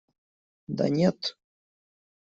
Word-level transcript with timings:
Да 0.79 0.89
нет! 0.97 1.19